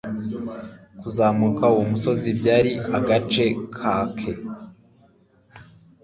[0.99, 3.45] Kuzamuka uwo musozi byari agace
[3.77, 4.31] kake.